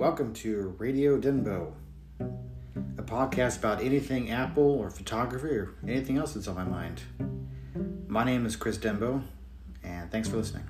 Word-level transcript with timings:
Welcome 0.00 0.32
to 0.36 0.74
Radio 0.78 1.20
Denbo, 1.20 1.74
a 2.20 3.02
podcast 3.02 3.58
about 3.58 3.82
anything 3.82 4.30
Apple 4.30 4.62
or 4.62 4.88
photography 4.88 5.48
or 5.48 5.74
anything 5.86 6.16
else 6.16 6.32
that's 6.32 6.48
on 6.48 6.54
my 6.54 6.64
mind. 6.64 7.02
My 8.08 8.24
name 8.24 8.46
is 8.46 8.56
Chris 8.56 8.78
Denbo, 8.78 9.22
and 9.84 10.10
thanks 10.10 10.26
for 10.26 10.38
listening. 10.38 10.64